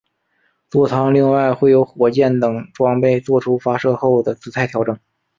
[0.67, 4.97] 坐舱另外会有火箭等装备作出发射后的姿态调整。